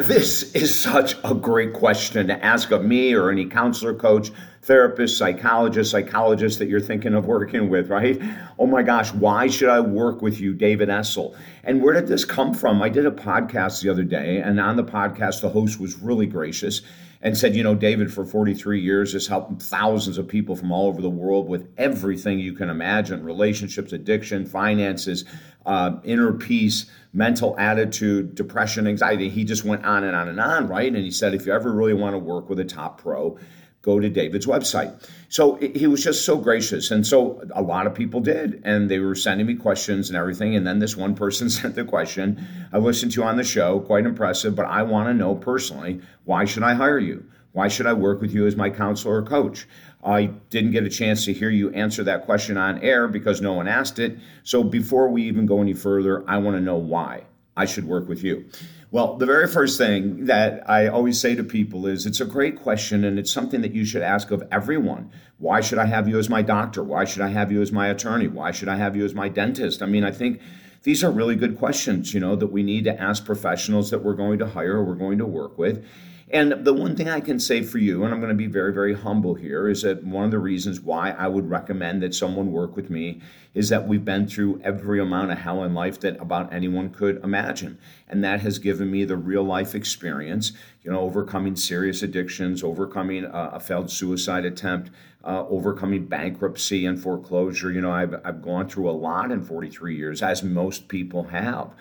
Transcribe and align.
This 0.00 0.54
is 0.54 0.74
such 0.74 1.14
a 1.24 1.34
great 1.34 1.74
question 1.74 2.28
to 2.28 2.42
ask 2.42 2.70
of 2.70 2.82
me 2.82 3.12
or 3.12 3.30
any 3.30 3.44
counselor, 3.44 3.92
coach, 3.92 4.30
therapist, 4.62 5.18
psychologist, 5.18 5.90
psychologist 5.90 6.58
that 6.58 6.70
you're 6.70 6.80
thinking 6.80 7.12
of 7.12 7.26
working 7.26 7.68
with, 7.68 7.90
right? 7.90 8.18
Oh 8.58 8.66
my 8.66 8.82
gosh, 8.82 9.12
why 9.12 9.46
should 9.48 9.68
I 9.68 9.80
work 9.80 10.22
with 10.22 10.40
you, 10.40 10.54
David 10.54 10.88
Essel? 10.88 11.36
And 11.64 11.82
where 11.82 11.92
did 11.92 12.06
this 12.06 12.24
come 12.24 12.54
from? 12.54 12.80
I 12.80 12.88
did 12.88 13.04
a 13.04 13.10
podcast 13.10 13.82
the 13.82 13.90
other 13.90 14.02
day, 14.02 14.38
and 14.38 14.58
on 14.58 14.76
the 14.76 14.84
podcast, 14.84 15.42
the 15.42 15.50
host 15.50 15.78
was 15.78 15.98
really 15.98 16.26
gracious 16.26 16.80
and 17.22 17.36
said, 17.36 17.54
you 17.54 17.62
know, 17.62 17.74
David, 17.74 18.12
for 18.12 18.24
43 18.24 18.80
years, 18.80 19.12
has 19.12 19.26
helped 19.26 19.60
thousands 19.62 20.16
of 20.16 20.26
people 20.26 20.56
from 20.56 20.72
all 20.72 20.86
over 20.86 21.02
the 21.02 21.10
world 21.10 21.46
with 21.46 21.68
everything 21.76 22.38
you 22.38 22.54
can 22.54 22.70
imagine 22.70 23.22
relationships, 23.22 23.92
addiction, 23.92 24.46
finances, 24.46 25.26
uh, 25.66 25.98
inner 26.04 26.32
peace, 26.32 26.86
mental 27.12 27.58
attitude, 27.58 28.34
depression, 28.34 28.86
anxiety. 28.86 29.28
He 29.28 29.44
just 29.44 29.64
went 29.64 29.84
on 29.84 30.04
and 30.04 30.16
on 30.16 30.28
and 30.28 30.40
on, 30.40 30.68
right? 30.68 30.92
And 30.92 31.02
he 31.02 31.10
said, 31.10 31.34
if 31.34 31.46
you 31.46 31.52
ever 31.52 31.72
really 31.72 31.94
want 31.94 32.14
to 32.14 32.18
work 32.18 32.48
with 32.48 32.60
a 32.60 32.64
top 32.64 33.00
pro, 33.00 33.38
go 33.82 33.98
to 33.98 34.10
David's 34.10 34.46
website. 34.46 35.08
So 35.28 35.56
he 35.56 35.86
was 35.86 36.04
just 36.04 36.24
so 36.24 36.36
gracious. 36.36 36.90
And 36.90 37.06
so 37.06 37.42
a 37.54 37.62
lot 37.62 37.86
of 37.86 37.94
people 37.94 38.20
did. 38.20 38.62
And 38.64 38.90
they 38.90 38.98
were 38.98 39.14
sending 39.14 39.46
me 39.46 39.54
questions 39.54 40.10
and 40.10 40.16
everything. 40.16 40.54
And 40.54 40.66
then 40.66 40.78
this 40.78 40.96
one 40.96 41.14
person 41.14 41.48
sent 41.50 41.74
the 41.74 41.84
question 41.84 42.46
I 42.72 42.78
listened 42.78 43.12
to 43.12 43.20
you 43.20 43.26
on 43.26 43.36
the 43.36 43.44
show, 43.44 43.80
quite 43.80 44.06
impressive, 44.06 44.54
but 44.54 44.66
I 44.66 44.82
want 44.82 45.08
to 45.08 45.14
know 45.14 45.34
personally 45.34 46.00
why 46.24 46.44
should 46.44 46.62
I 46.62 46.74
hire 46.74 46.98
you? 46.98 47.24
Why 47.52 47.68
should 47.68 47.86
I 47.86 47.92
work 47.92 48.20
with 48.20 48.32
you 48.32 48.46
as 48.46 48.56
my 48.56 48.70
counselor 48.70 49.16
or 49.16 49.22
coach? 49.22 49.66
I 50.04 50.26
didn't 50.50 50.70
get 50.70 50.84
a 50.84 50.90
chance 50.90 51.24
to 51.24 51.32
hear 51.32 51.50
you 51.50 51.70
answer 51.70 52.04
that 52.04 52.24
question 52.24 52.56
on 52.56 52.78
air 52.78 53.08
because 53.08 53.40
no 53.40 53.52
one 53.52 53.68
asked 53.68 53.98
it. 53.98 54.18
So 54.44 54.62
before 54.62 55.08
we 55.08 55.24
even 55.24 55.46
go 55.46 55.60
any 55.60 55.74
further, 55.74 56.24
I 56.28 56.38
want 56.38 56.56
to 56.56 56.62
know 56.62 56.76
why 56.76 57.24
I 57.56 57.64
should 57.66 57.84
work 57.84 58.08
with 58.08 58.22
you. 58.22 58.46
Well, 58.92 59.16
the 59.16 59.26
very 59.26 59.46
first 59.46 59.78
thing 59.78 60.24
that 60.24 60.68
I 60.68 60.88
always 60.88 61.20
say 61.20 61.34
to 61.34 61.44
people 61.44 61.86
is 61.86 62.06
it's 62.06 62.20
a 62.20 62.24
great 62.24 62.60
question 62.60 63.04
and 63.04 63.18
it's 63.18 63.32
something 63.32 63.60
that 63.60 63.72
you 63.72 63.84
should 63.84 64.02
ask 64.02 64.30
of 64.30 64.42
everyone. 64.50 65.10
Why 65.38 65.60
should 65.60 65.78
I 65.78 65.86
have 65.86 66.08
you 66.08 66.18
as 66.18 66.28
my 66.28 66.42
doctor? 66.42 66.82
Why 66.82 67.04
should 67.04 67.22
I 67.22 67.28
have 67.28 67.52
you 67.52 67.62
as 67.62 67.70
my 67.70 67.88
attorney? 67.88 68.26
Why 68.26 68.50
should 68.50 68.68
I 68.68 68.76
have 68.76 68.96
you 68.96 69.04
as 69.04 69.14
my 69.14 69.28
dentist? 69.28 69.82
I 69.82 69.86
mean, 69.86 70.02
I 70.02 70.10
think 70.10 70.40
these 70.82 71.04
are 71.04 71.10
really 71.10 71.36
good 71.36 71.58
questions, 71.58 72.14
you 72.14 72.20
know, 72.20 72.34
that 72.36 72.48
we 72.48 72.62
need 72.62 72.84
to 72.84 73.00
ask 73.00 73.24
professionals 73.24 73.90
that 73.90 74.02
we're 74.02 74.14
going 74.14 74.38
to 74.38 74.46
hire 74.48 74.76
or 74.76 74.84
we're 74.84 74.94
going 74.94 75.18
to 75.18 75.26
work 75.26 75.58
with. 75.58 75.84
And 76.32 76.64
the 76.64 76.72
one 76.72 76.94
thing 76.94 77.08
I 77.08 77.18
can 77.18 77.40
say 77.40 77.62
for 77.64 77.78
you, 77.78 78.04
and 78.04 78.14
I'm 78.14 78.20
going 78.20 78.30
to 78.30 78.36
be 78.36 78.46
very, 78.46 78.72
very 78.72 78.94
humble 78.94 79.34
here, 79.34 79.68
is 79.68 79.82
that 79.82 80.04
one 80.04 80.24
of 80.24 80.30
the 80.30 80.38
reasons 80.38 80.80
why 80.80 81.10
I 81.10 81.26
would 81.26 81.50
recommend 81.50 82.02
that 82.02 82.14
someone 82.14 82.52
work 82.52 82.76
with 82.76 82.88
me 82.88 83.20
is 83.52 83.68
that 83.70 83.88
we've 83.88 84.04
been 84.04 84.28
through 84.28 84.60
every 84.62 85.00
amount 85.00 85.32
of 85.32 85.38
hell 85.38 85.64
in 85.64 85.74
life 85.74 85.98
that 86.00 86.20
about 86.20 86.52
anyone 86.52 86.90
could 86.90 87.16
imagine. 87.24 87.78
And 88.06 88.22
that 88.22 88.42
has 88.42 88.60
given 88.60 88.92
me 88.92 89.04
the 89.04 89.16
real 89.16 89.42
life 89.42 89.74
experience, 89.74 90.52
you 90.84 90.92
know, 90.92 91.00
overcoming 91.00 91.56
serious 91.56 92.00
addictions, 92.04 92.62
overcoming 92.62 93.24
a, 93.24 93.50
a 93.54 93.60
failed 93.60 93.90
suicide 93.90 94.44
attempt, 94.44 94.90
uh, 95.24 95.44
overcoming 95.48 96.06
bankruptcy 96.06 96.86
and 96.86 97.02
foreclosure. 97.02 97.72
You 97.72 97.80
know, 97.80 97.90
I've, 97.90 98.14
I've 98.24 98.40
gone 98.40 98.68
through 98.68 98.88
a 98.88 98.92
lot 98.92 99.32
in 99.32 99.42
43 99.42 99.96
years, 99.96 100.22
as 100.22 100.44
most 100.44 100.86
people 100.86 101.24
have. 101.24 101.74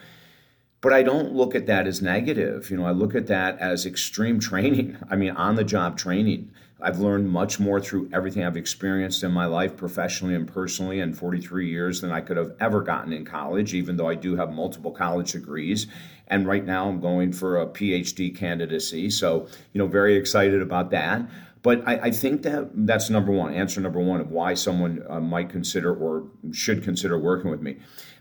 But 0.82 0.94
I 0.94 1.04
don't 1.04 1.34
look 1.34 1.56
at 1.56 1.66
that 1.66 1.88
as 1.88 2.02
negative. 2.02 2.70
You 2.70 2.78
know, 2.78 2.86
I 2.86 2.92
look 2.92 3.16
at 3.16 3.28
that 3.28 3.60
as 3.60 3.86
extreme 3.86 4.40
training. 4.50 4.98
I 5.10 5.16
mean, 5.16 5.32
on 5.32 5.56
the 5.56 5.64
job 5.64 5.98
training. 5.98 6.52
I've 6.82 7.00
learned 7.00 7.30
much 7.30 7.60
more 7.60 7.82
through 7.82 8.10
everything 8.14 8.46
I've 8.46 8.56
experienced 8.56 9.22
in 9.24 9.34
my 9.34 9.46
life, 9.46 9.76
professionally 9.76 10.34
and 10.34 10.48
personally, 10.48 11.02
in 11.02 11.14
43 11.14 11.70
years 11.70 12.00
than 12.00 12.12
I 12.12 12.22
could 12.22 12.38
have 12.38 12.54
ever 12.62 12.82
gotten 12.82 13.12
in 13.12 13.26
college, 13.26 13.74
even 13.74 13.98
though 13.98 14.08
I 14.08 14.16
do 14.16 14.38
have 14.38 14.54
multiple 14.54 14.92
college 14.92 15.34
degrees. 15.34 15.88
And 16.28 16.48
right 16.48 16.64
now 16.64 16.88
I'm 16.88 17.02
going 17.02 17.34
for 17.34 17.60
a 17.60 17.68
PhD 17.68 18.34
candidacy. 18.34 19.10
So, 19.10 19.48
you 19.74 19.80
know, 19.80 19.88
very 19.88 20.16
excited 20.16 20.62
about 20.62 20.92
that. 20.92 21.22
But 21.62 21.88
I, 21.88 21.96
I 22.04 22.12
think 22.12 22.44
that 22.44 22.70
that's 22.74 23.10
number 23.10 23.32
one, 23.32 23.54
answer 23.54 23.82
number 23.82 24.00
one 24.00 24.22
of 24.22 24.32
why 24.32 24.54
someone 24.54 25.04
uh, 25.10 25.20
might 25.20 25.50
consider 25.50 25.94
or 25.94 26.28
should 26.52 26.84
consider 26.84 27.20
working 27.20 27.52
with 27.52 27.62
me. 27.62 27.78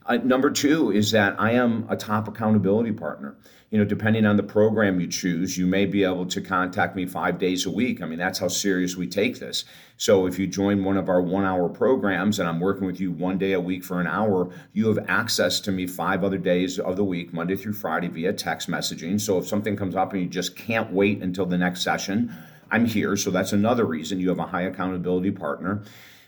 Uh, 0.06 0.16
number 0.16 0.50
two 0.50 0.90
is 0.90 1.12
that 1.12 1.38
I 1.38 1.52
am 1.52 1.86
a 1.90 1.96
top 1.96 2.26
accountability 2.28 2.92
partner. 2.92 3.36
You 3.70 3.76
know, 3.76 3.84
depending 3.84 4.24
on 4.24 4.36
the 4.36 4.42
program 4.42 4.98
you 4.98 5.06
choose, 5.06 5.58
you 5.58 5.66
may 5.66 5.84
be 5.84 6.02
able 6.02 6.24
to 6.24 6.40
contact 6.40 6.96
me 6.96 7.04
five 7.04 7.38
days 7.38 7.66
a 7.66 7.70
week. 7.70 8.00
I 8.00 8.06
mean, 8.06 8.18
that's 8.18 8.38
how 8.38 8.48
serious 8.48 8.96
we 8.96 9.06
take 9.06 9.38
this. 9.38 9.66
So 9.98 10.26
if 10.26 10.38
you 10.38 10.46
join 10.46 10.82
one 10.82 10.96
of 10.96 11.10
our 11.10 11.20
one 11.20 11.44
hour 11.44 11.68
programs 11.68 12.38
and 12.38 12.48
I'm 12.48 12.60
working 12.60 12.86
with 12.86 12.98
you 12.98 13.12
one 13.12 13.36
day 13.36 13.52
a 13.52 13.60
week 13.60 13.84
for 13.84 14.00
an 14.00 14.06
hour, 14.06 14.50
you 14.72 14.88
have 14.88 15.04
access 15.06 15.60
to 15.60 15.70
me 15.70 15.86
five 15.86 16.24
other 16.24 16.38
days 16.38 16.78
of 16.78 16.96
the 16.96 17.04
week, 17.04 17.34
Monday 17.34 17.56
through 17.56 17.74
Friday, 17.74 18.08
via 18.08 18.32
text 18.32 18.70
messaging. 18.70 19.20
So 19.20 19.36
if 19.36 19.46
something 19.46 19.76
comes 19.76 19.94
up 19.94 20.14
and 20.14 20.22
you 20.22 20.28
just 20.28 20.56
can't 20.56 20.90
wait 20.90 21.22
until 21.22 21.44
the 21.44 21.58
next 21.58 21.82
session, 21.82 22.34
I'm 22.70 22.86
here. 22.86 23.16
So 23.16 23.30
that's 23.30 23.52
another 23.52 23.84
reason 23.84 24.20
you 24.20 24.28
have 24.28 24.38
a 24.38 24.46
high 24.46 24.62
accountability 24.62 25.30
partner. 25.30 25.82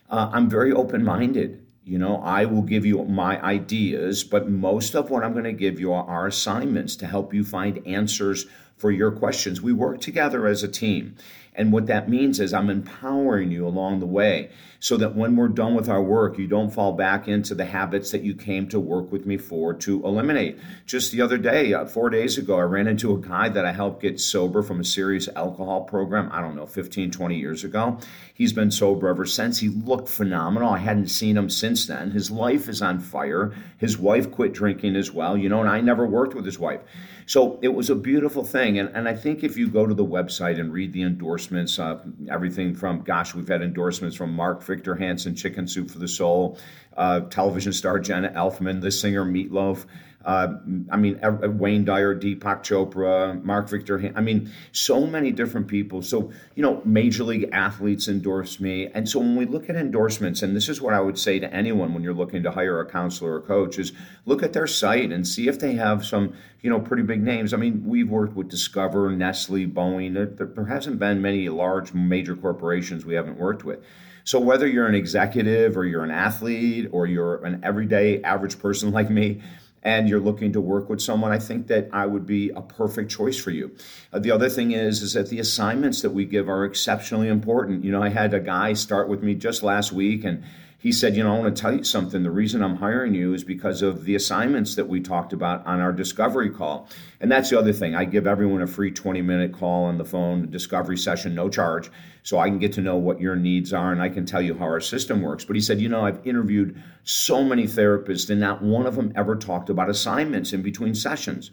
Uh, 0.09 0.31
I'm 0.33 0.49
very 0.49 0.73
open 0.73 1.05
minded. 1.05 1.67
You 1.84 1.99
know, 1.99 2.21
I 2.23 2.45
will 2.45 2.62
give 2.62 2.84
you 2.84 3.05
my 3.05 3.43
ideas, 3.43 4.23
but 4.23 4.49
most 4.49 4.95
of 4.95 5.11
what 5.11 5.25
I'm 5.25 5.33
going 5.33 5.45
to 5.45 5.53
give 5.53 5.81
you 5.81 5.93
are 5.93 6.27
assignments 6.27 6.95
to 6.97 7.06
help 7.06 7.33
you 7.33 7.43
find 7.43 7.84
answers 7.87 8.47
for 8.80 8.91
your 8.91 9.12
questions. 9.12 9.60
We 9.60 9.74
work 9.74 10.00
together 10.00 10.46
as 10.46 10.62
a 10.62 10.68
team. 10.68 11.16
And 11.54 11.72
what 11.72 11.86
that 11.88 12.08
means 12.08 12.41
is 12.41 12.54
I'm 12.54 12.70
empowering 12.70 13.50
you 13.50 13.66
along 13.66 14.00
the 14.00 14.06
way 14.06 14.50
so 14.78 14.96
that 14.96 15.14
when 15.14 15.36
we're 15.36 15.48
done 15.48 15.74
with 15.74 15.91
our 15.91 16.02
work, 16.02 16.38
you 16.38 16.46
don't 16.46 16.70
fall 16.70 16.92
back 16.92 17.28
into 17.28 17.54
the 17.54 17.66
habits 17.66 18.12
that 18.12 18.22
you 18.22 18.34
came 18.34 18.66
to 18.68 18.80
work 18.80 19.12
with 19.12 19.26
me 19.26 19.36
for 19.36 19.74
to 19.74 20.02
eliminate. 20.06 20.58
Just 20.86 21.12
the 21.12 21.20
other 21.20 21.36
day, 21.36 21.74
uh, 21.74 21.84
four 21.84 22.08
days 22.08 22.38
ago, 22.38 22.56
I 22.56 22.62
ran 22.62 22.86
into 22.86 23.12
a 23.12 23.18
guy 23.18 23.50
that 23.50 23.66
I 23.66 23.72
helped 23.72 24.00
get 24.00 24.20
sober 24.20 24.62
from 24.62 24.80
a 24.80 24.84
serious 24.84 25.28
alcohol 25.36 25.82
program, 25.82 26.30
I 26.32 26.41
don't 26.41 26.56
know, 26.56 26.66
15, 26.66 27.10
20 27.10 27.36
years 27.36 27.62
ago. 27.62 27.98
He's 28.32 28.54
been 28.54 28.70
sober 28.70 29.08
ever 29.08 29.26
since. 29.26 29.58
He 29.58 29.68
looked 29.68 30.08
phenomenal. 30.08 30.70
I 30.70 30.78
hadn't 30.78 31.08
seen 31.08 31.36
him 31.36 31.50
since 31.50 31.86
then. 31.86 32.12
His 32.12 32.30
life 32.30 32.68
is 32.68 32.80
on 32.80 33.00
fire. 33.00 33.52
His 33.76 33.98
wife 33.98 34.30
quit 34.30 34.54
drinking 34.54 34.97
as 34.97 35.12
well, 35.12 35.36
you 35.36 35.50
know, 35.50 35.60
and 35.60 35.68
I 35.68 35.82
never 35.82 36.06
worked 36.06 36.34
with 36.34 36.47
his 36.47 36.58
wife. 36.58 36.80
So 37.26 37.58
it 37.62 37.68
was 37.68 37.91
a 37.91 37.94
beautiful 37.94 38.44
thing. 38.70 38.78
And, 38.78 38.94
and 38.97 39.08
I 39.08 39.14
think 39.14 39.42
if 39.44 39.56
you 39.56 39.69
go 39.69 39.86
to 39.86 39.94
the 39.94 40.04
website 40.04 40.60
and 40.60 40.72
read 40.72 40.92
the 40.92 41.03
endorsements, 41.03 41.78
uh, 41.78 41.98
everything 42.31 42.75
from, 42.75 43.03
gosh, 43.03 43.34
we've 43.34 43.48
had 43.48 43.62
endorsements 43.62 44.16
from 44.16 44.32
Mark 44.32 44.62
Victor 44.62 44.94
Hansen, 44.94 45.34
Chicken 45.34 45.66
Soup 45.66 45.91
for 45.91 45.98
the 45.98 46.08
Soul, 46.08 46.58
uh, 46.97 47.20
television 47.20 47.72
star 47.72 47.98
Jenna 47.98 48.30
Elfman, 48.30 48.80
the 48.80 48.91
singer 48.91 49.25
Meatloaf. 49.25 49.86
Uh, 50.25 50.54
I 50.91 50.97
mean, 50.97 51.19
Wayne 51.58 51.84
Dyer, 51.84 52.14
Deepak 52.14 52.62
Chopra, 52.62 53.42
Mark 53.42 53.70
Victor. 53.70 54.12
I 54.14 54.20
mean, 54.20 54.53
so 54.72 55.06
many 55.06 55.32
different 55.32 55.66
people. 55.66 56.03
So, 56.03 56.31
you 56.54 56.62
know, 56.62 56.82
major 56.84 57.25
league 57.25 57.48
athletes 57.53 58.06
endorse 58.06 58.60
me. 58.60 58.88
And 58.88 59.09
so 59.09 59.20
when 59.20 59.34
we 59.36 59.47
look 59.47 59.70
at 59.70 59.76
endorsements, 59.76 60.42
and 60.42 60.54
this 60.54 60.69
is 60.69 60.80
what 60.80 60.92
I 60.92 61.00
would 61.00 61.19
say 61.19 61.38
to 61.38 61.53
anyone 61.53 61.94
when 61.94 62.03
you're 62.03 62.12
looking 62.12 62.42
to 62.42 62.50
hire 62.50 62.80
a 62.80 62.86
counselor 62.86 63.34
or 63.34 63.41
coach, 63.41 63.78
is 63.78 63.92
look 64.26 64.42
at 64.42 64.53
their 64.53 64.66
site 64.66 65.10
and 65.10 65.26
see 65.26 65.48
if 65.48 65.59
they 65.59 65.75
have 65.75 66.04
some, 66.04 66.34
you 66.60 66.69
know, 66.69 66.80
pretty 66.80 67.03
big 67.03 67.22
names. 67.22 67.54
I 67.54 67.56
mean, 67.56 67.82
we've 67.86 68.10
worked 68.10 68.36
with 68.36 68.48
Discover, 68.48 69.12
Nestle, 69.12 69.66
Boeing. 69.66 70.12
There, 70.12 70.47
there 70.47 70.66
hasn't 70.66 70.98
been 70.98 71.22
many 71.22 71.48
large 71.48 71.94
major 71.94 72.36
corporations 72.36 73.06
we 73.06 73.14
haven't 73.14 73.38
worked 73.38 73.64
with. 73.64 73.82
So 74.25 74.38
whether 74.38 74.66
you're 74.66 74.86
an 74.86 74.94
executive 74.94 75.76
or 75.76 75.84
you're 75.84 76.04
an 76.04 76.10
athlete 76.10 76.88
or 76.92 77.06
you're 77.06 77.44
an 77.44 77.60
everyday 77.62 78.22
average 78.22 78.59
person 78.59 78.91
like 78.92 79.10
me, 79.10 79.41
and 79.82 80.08
you're 80.08 80.20
looking 80.20 80.52
to 80.52 80.60
work 80.60 80.88
with 80.91 81.00
someone, 81.00 81.32
I 81.32 81.38
think 81.38 81.66
that 81.68 81.88
I 81.92 82.06
would 82.06 82.26
be 82.26 82.50
a 82.50 82.60
perfect 82.60 83.10
choice 83.10 83.38
for 83.38 83.50
you. 83.50 83.74
Uh, 84.12 84.18
the 84.18 84.30
other 84.30 84.48
thing 84.48 84.72
is, 84.72 85.02
is 85.02 85.14
that 85.14 85.28
the 85.28 85.38
assignments 85.38 86.02
that 86.02 86.10
we 86.10 86.24
give 86.24 86.48
are 86.48 86.64
exceptionally 86.64 87.28
important. 87.28 87.84
You 87.84 87.92
know, 87.92 88.02
I 88.02 88.10
had 88.10 88.34
a 88.34 88.41
guy 88.41 88.74
start 88.74 89.08
with 89.08 89.22
me 89.22 89.34
just 89.34 89.62
last 89.62 89.92
week, 89.92 90.24
and 90.24 90.44
he 90.80 90.92
said, 90.92 91.14
You 91.14 91.22
know, 91.22 91.36
I 91.36 91.38
want 91.38 91.54
to 91.54 91.60
tell 91.60 91.76
you 91.76 91.84
something. 91.84 92.22
The 92.22 92.30
reason 92.30 92.62
I'm 92.62 92.76
hiring 92.76 93.14
you 93.14 93.34
is 93.34 93.44
because 93.44 93.82
of 93.82 94.06
the 94.06 94.14
assignments 94.14 94.76
that 94.76 94.88
we 94.88 95.00
talked 95.00 95.34
about 95.34 95.64
on 95.66 95.78
our 95.78 95.92
discovery 95.92 96.48
call. 96.48 96.88
And 97.20 97.30
that's 97.30 97.50
the 97.50 97.58
other 97.58 97.74
thing. 97.74 97.94
I 97.94 98.06
give 98.06 98.26
everyone 98.26 98.62
a 98.62 98.66
free 98.66 98.91
20 98.91 99.21
minute 99.21 99.53
call 99.53 99.84
on 99.84 99.98
the 99.98 100.06
phone, 100.06 100.50
discovery 100.50 100.97
session, 100.97 101.34
no 101.34 101.50
charge, 101.50 101.91
so 102.22 102.38
I 102.38 102.48
can 102.48 102.59
get 102.59 102.72
to 102.72 102.80
know 102.80 102.97
what 102.97 103.21
your 103.21 103.36
needs 103.36 103.74
are 103.74 103.92
and 103.92 104.00
I 104.00 104.09
can 104.09 104.24
tell 104.24 104.41
you 104.41 104.54
how 104.54 104.65
our 104.65 104.80
system 104.80 105.21
works. 105.21 105.44
But 105.44 105.54
he 105.54 105.60
said, 105.60 105.82
You 105.82 105.91
know, 105.91 106.06
I've 106.06 106.27
interviewed 106.27 106.83
so 107.04 107.44
many 107.44 107.65
therapists, 107.65 108.30
and 108.30 108.41
not 108.41 108.62
one 108.62 108.86
of 108.86 108.97
them 108.97 109.12
ever 109.15 109.36
talked 109.36 109.68
about 109.68 109.91
assignments 109.91 110.54
in 110.54 110.62
between 110.62 110.94
sessions. 110.94 111.50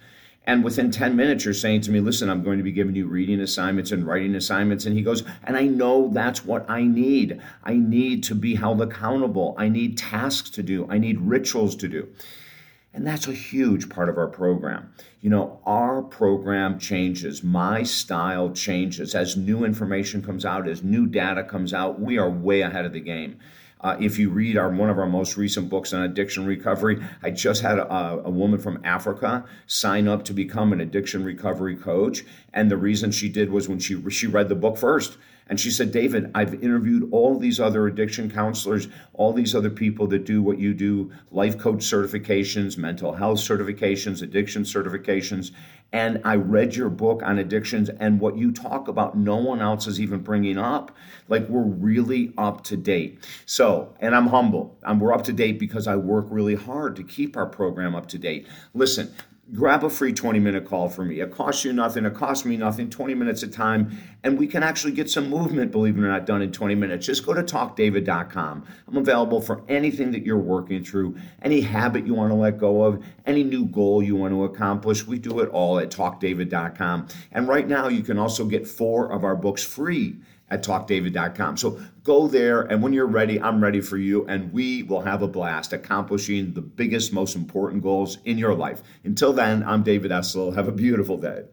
And 0.47 0.63
within 0.63 0.91
10 0.91 1.13
minutes, 1.17 1.44
you're 1.44 1.53
saying 1.53 1.81
to 1.81 1.91
me, 1.91 1.99
listen, 1.99 2.29
I'm 2.29 2.41
going 2.41 2.57
to 2.57 2.63
be 2.63 2.71
giving 2.71 2.95
you 2.95 3.05
reading 3.05 3.41
assignments 3.41 3.91
and 3.91 4.07
writing 4.07 4.33
assignments. 4.33 4.85
And 4.85 4.95
he 4.95 5.03
goes, 5.03 5.23
and 5.44 5.57
I 5.57 5.63
know 5.63 6.09
that's 6.13 6.45
what 6.45 6.67
I 6.69 6.83
need. 6.83 7.41
I 7.65 7.73
need 7.73 8.23
to 8.23 8.35
be 8.35 8.55
held 8.55 8.81
accountable. 8.81 9.55
I 9.57 9.67
need 9.67 9.97
tasks 9.97 10.49
to 10.51 10.63
do. 10.63 10.88
I 10.89 10.99
need 10.99 11.19
rituals 11.19 11.75
to 11.75 11.89
do. 11.89 12.07
And 12.94 13.05
that's 13.05 13.27
a 13.27 13.33
huge 13.33 13.89
part 13.89 14.07
of 14.07 14.17
our 14.17 14.29
program. 14.29 14.94
You 15.19 15.29
know, 15.29 15.59
our 15.65 16.01
program 16.01 16.79
changes, 16.79 17.44
my 17.44 17.83
style 17.83 18.49
changes 18.51 19.15
as 19.15 19.35
new 19.35 19.65
information 19.65 20.23
comes 20.23 20.45
out, 20.45 20.67
as 20.67 20.81
new 20.81 21.07
data 21.07 21.44
comes 21.44 21.73
out. 21.73 21.99
We 21.99 22.17
are 22.17 22.29
way 22.29 22.61
ahead 22.61 22.85
of 22.85 22.94
the 22.94 23.01
game. 23.01 23.38
Uh, 23.81 23.95
if 24.00 24.18
you 24.18 24.29
read 24.29 24.57
our 24.57 24.69
one 24.69 24.89
of 24.89 24.97
our 24.97 25.07
most 25.07 25.38
recent 25.38 25.69
books 25.69 25.94
on 25.94 26.01
addiction 26.01 26.45
recovery, 26.45 27.01
I 27.21 27.31
just 27.31 27.62
had 27.62 27.77
a, 27.77 28.21
a 28.25 28.29
woman 28.29 28.59
from 28.59 28.81
Africa 28.83 29.45
sign 29.68 30.07
up 30.07 30.24
to 30.25 30.33
become 30.33 30.74
an 30.74 30.81
addiction 30.81 31.24
recovery 31.24 31.75
coach, 31.75 32.24
and 32.53 32.71
the 32.71 32.77
reason 32.77 33.12
she 33.12 33.29
did 33.29 33.51
was 33.51 33.69
when 33.69 33.79
she 33.79 34.09
she 34.09 34.27
read 34.27 34.50
the 34.50 34.56
book 34.56 34.77
first. 34.77 35.18
And 35.49 35.59
she 35.59 35.71
said, 35.71 35.91
David, 35.91 36.31
I've 36.35 36.55
interviewed 36.63 37.09
all 37.11 37.38
these 37.38 37.59
other 37.59 37.88
addiction 37.88 38.29
counselors, 38.29 38.88
all 39.13 39.33
these 39.33 39.55
other 39.55 39.69
people 39.69 40.07
that 40.07 40.25
do 40.25 40.41
what 40.41 40.59
you 40.59 40.73
do 40.73 41.11
life 41.31 41.57
coach 41.57 41.79
certifications, 41.79 42.77
mental 42.77 43.13
health 43.13 43.39
certifications, 43.39 44.21
addiction 44.21 44.63
certifications. 44.63 45.51
And 45.94 46.19
I 46.25 46.35
read 46.35 46.75
your 46.75 46.89
book 46.89 47.21
on 47.23 47.39
addictions, 47.39 47.88
and 47.88 48.19
what 48.19 48.38
you 48.38 48.51
talk 48.51 48.89
about, 48.89 49.17
no 49.17 49.38
one 49.38 49.61
else 49.61 49.88
is 49.88 50.01
even 50.01 50.19
bringing 50.19 50.57
up. 50.57 50.94
Like, 51.29 51.47
we're 51.47 51.61
really 51.61 52.33
up 52.38 52.63
to 52.65 52.75
date. 52.75 53.25
So, 53.45 53.95
and 54.01 54.13
I'm 54.13 54.27
humble. 54.27 54.77
I'm, 54.83 54.99
we're 54.99 55.13
up 55.13 55.23
to 55.25 55.33
date 55.33 55.59
because 55.59 55.88
I 55.88 55.95
work 55.95 56.25
really 56.29 56.55
hard 56.55 56.97
to 56.97 57.03
keep 57.03 57.38
our 57.38 57.45
program 57.45 57.95
up 57.95 58.07
to 58.07 58.17
date. 58.17 58.47
Listen, 58.73 59.13
grab 59.53 59.83
a 59.83 59.89
free 59.89 60.11
20 60.11 60.39
minute 60.39 60.65
call 60.65 60.89
for 60.89 61.05
me. 61.05 61.21
It 61.21 61.31
costs 61.31 61.63
you 61.63 61.71
nothing, 61.71 62.05
it 62.05 62.13
costs 62.13 62.45
me 62.45 62.57
nothing, 62.57 62.89
20 62.89 63.13
minutes 63.15 63.44
of 63.44 63.51
time, 63.51 63.97
and 64.23 64.38
we 64.38 64.47
can 64.47 64.63
actually 64.63 64.94
get 64.94 65.09
some 65.09 65.29
movement, 65.29 65.71
believe 65.71 65.97
it 65.97 66.01
or 66.01 66.07
not, 66.07 66.25
done 66.25 66.41
in 66.41 66.51
20 66.51 66.75
minutes. 66.75 67.05
Just 67.05 67.25
go 67.25 67.33
to 67.33 67.44
talkdavid.com. 67.44 68.65
I'm 68.88 68.97
available 68.97 69.41
for 69.41 69.63
anything 69.69 70.11
that 70.11 70.25
you're 70.25 70.38
working 70.38 70.83
through, 70.83 71.15
any 71.41 71.61
habit 71.61 72.05
you 72.05 72.13
want 72.13 72.31
to 72.31 72.35
let 72.35 72.57
go 72.57 72.83
of, 72.83 73.03
any 73.25 73.44
new 73.44 73.65
goal 73.65 74.03
you 74.03 74.15
want 74.15 74.33
to 74.33 74.44
accomplish. 74.44 75.07
We 75.07 75.17
do 75.19 75.39
it 75.39 75.49
all 75.49 75.79
at 75.79 75.89
talkdavid.com. 75.89 77.07
And 77.31 77.47
right 77.47 77.67
now, 77.67 77.88
you 77.88 78.03
can 78.03 78.17
also 78.17 78.45
get 78.45 78.67
four 78.67 79.11
of 79.11 79.23
our 79.23 79.35
books 79.35 79.63
free 79.63 80.17
at 80.49 80.63
talkdavid.com. 80.63 81.57
So 81.57 81.79
go 82.03 82.27
there, 82.27 82.61
and 82.61 82.81
when 82.81 82.94
you're 82.94 83.05
ready, 83.05 83.41
I'm 83.41 83.61
ready 83.61 83.81
for 83.81 83.97
you, 83.97 84.25
and 84.27 84.51
we 84.53 84.83
will 84.83 85.01
have 85.01 85.21
a 85.21 85.27
blast 85.27 85.73
accomplishing 85.73 86.53
the 86.53 86.61
biggest, 86.61 87.11
most 87.11 87.35
important 87.35 87.83
goals 87.83 88.19
in 88.25 88.38
your 88.38 88.55
life. 88.55 88.81
Until 89.03 89.33
then, 89.33 89.63
I'm 89.63 89.83
David 89.83 90.11
Essel. 90.11 90.55
Have 90.55 90.67
a 90.67 90.71
beautiful 90.71 91.17
day. 91.17 91.44